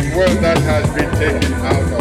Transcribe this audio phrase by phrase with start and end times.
[0.00, 1.99] World that has been taken out of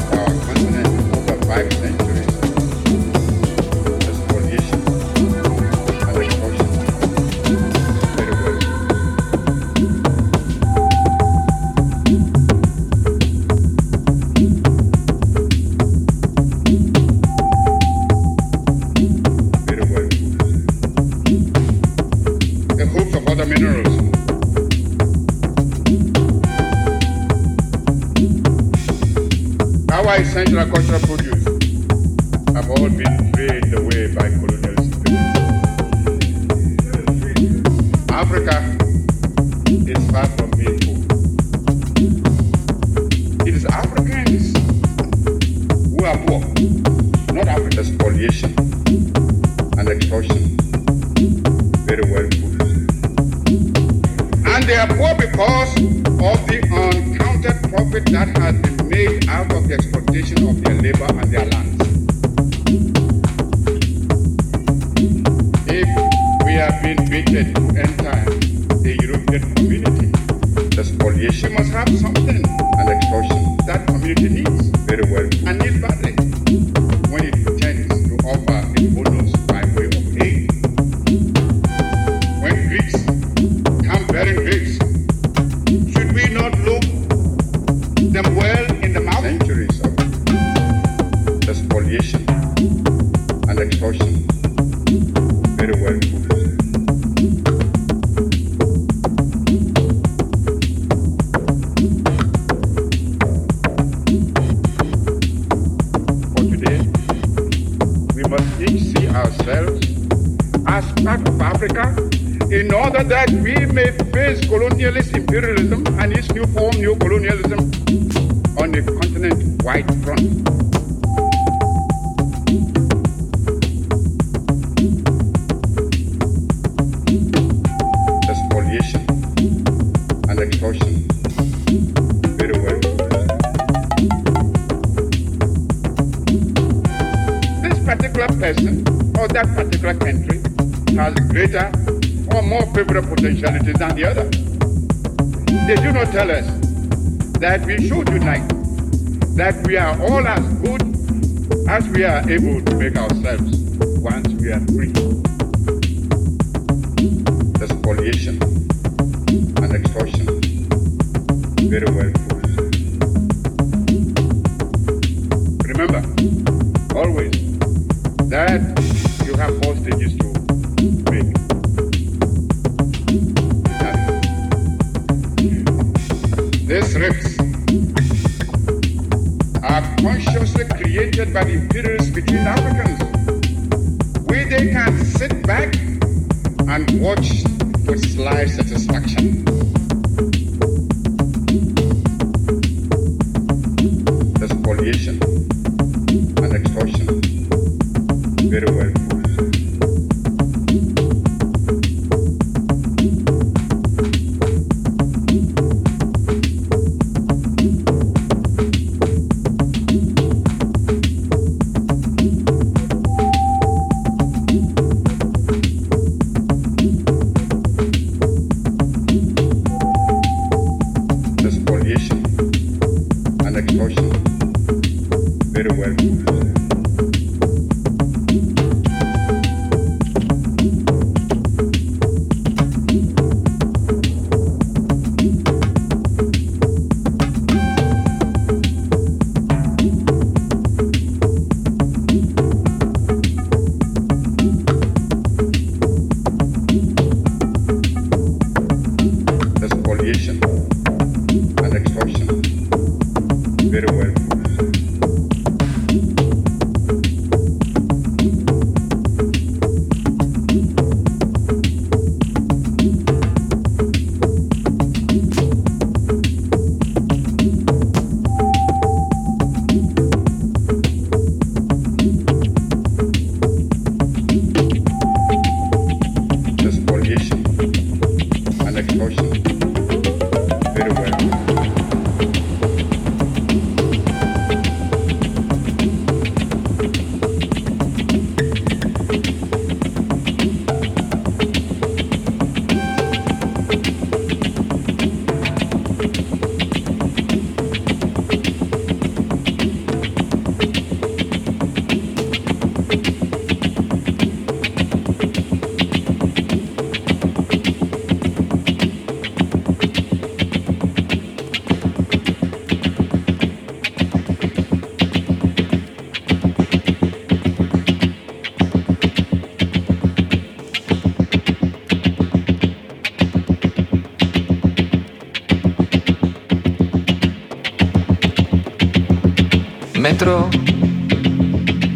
[330.30, 330.50] Metro,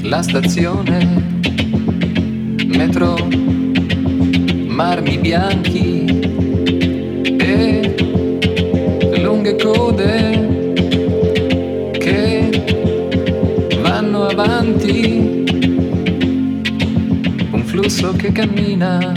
[0.09, 1.05] la stazione,
[2.65, 3.15] metro,
[4.65, 6.03] marmi bianchi
[7.37, 7.95] e
[9.21, 10.81] lunghe code
[11.99, 12.49] che
[13.83, 15.43] vanno avanti,
[17.51, 19.13] un flusso che cammina,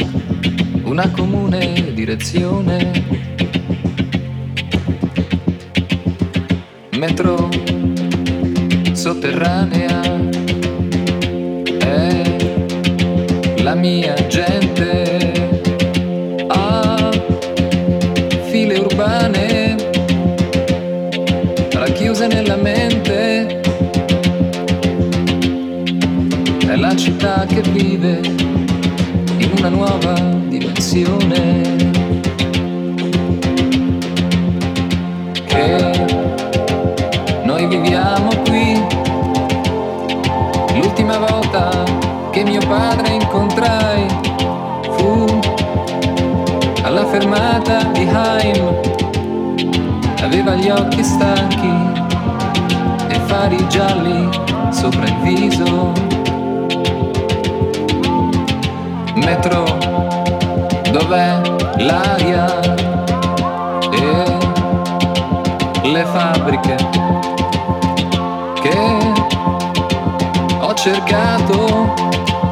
[0.83, 3.25] una comune direzione.
[6.99, 7.49] Metro
[9.17, 10.03] sotterranea.
[11.79, 12.23] È
[13.63, 15.33] la mia gente
[16.49, 17.11] ha
[18.51, 19.77] file urbane
[21.73, 23.61] racchiuse nella mente.
[26.67, 28.21] È la città che vive
[29.39, 30.15] in una nuova
[30.49, 31.56] dimensione
[47.19, 48.75] fermata di Haim.
[50.23, 51.75] Aveva gli occhi stanchi
[53.09, 54.29] e fari gialli
[54.69, 55.93] sopra il viso.
[59.15, 59.65] Metro,
[60.93, 61.41] dov'è
[61.79, 62.61] l'aria
[63.93, 64.39] e
[65.85, 66.77] le fabbriche
[68.61, 69.15] che
[70.75, 71.95] cercato
[72.35, 72.46] su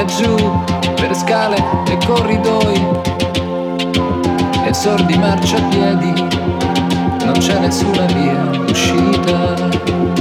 [0.00, 0.34] e giù
[0.94, 2.80] per scale e corridoi.
[4.64, 6.12] E sordi marciapiedi
[7.24, 10.19] non c'è nessuna via d'uscita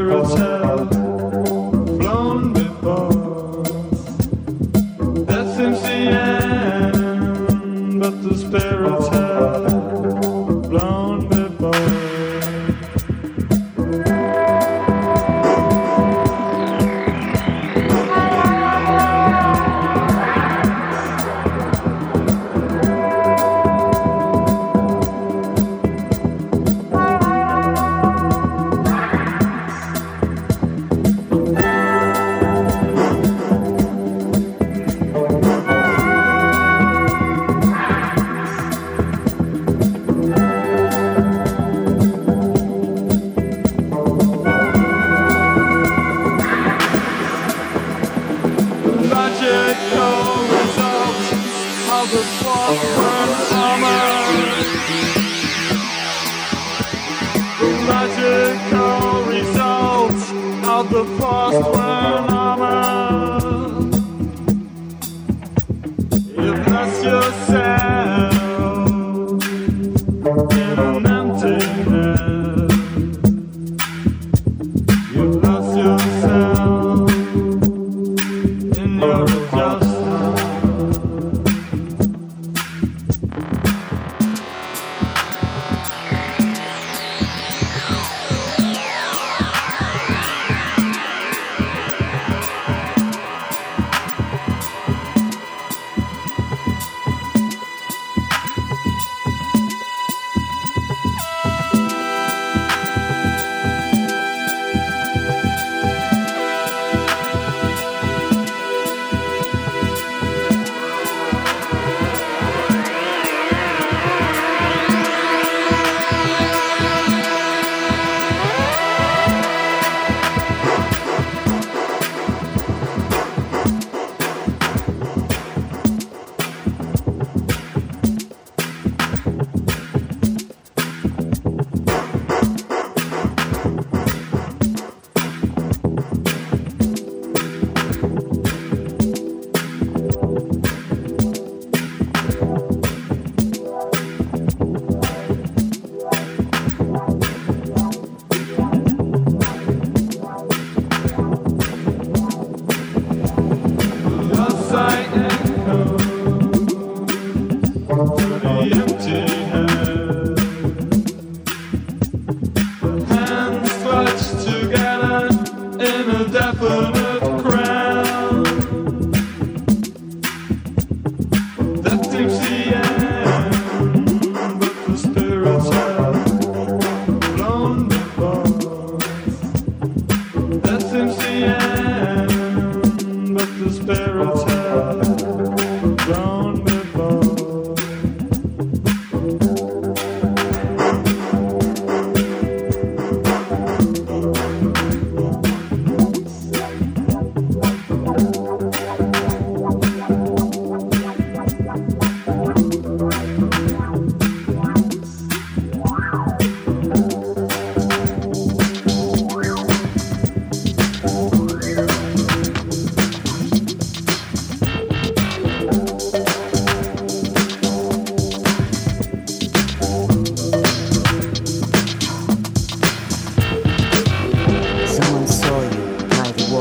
[0.00, 0.59] Jerusalem.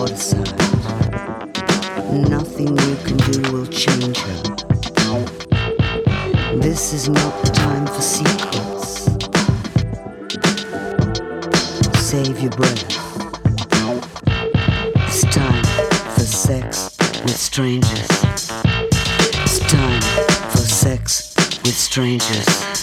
[0.08, 0.58] side.
[2.30, 4.42] Nothing you can do will change her.
[6.62, 9.06] This is not the time for secrets.
[12.00, 12.86] Save your breath.
[15.08, 15.64] It's time
[16.14, 18.08] for sex with strangers.
[19.44, 20.02] It's time
[20.52, 21.34] for sex
[21.64, 22.79] with strangers.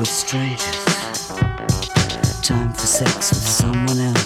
[0.00, 1.28] with strangers.
[2.40, 4.19] Time for sex with someone else.